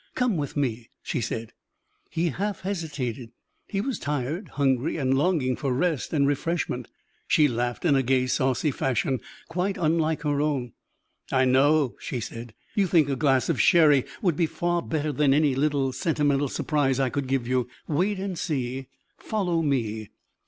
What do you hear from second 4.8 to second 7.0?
and longing for rest and refreshment.